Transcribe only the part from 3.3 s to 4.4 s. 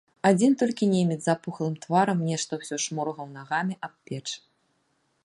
нагамі аб печ.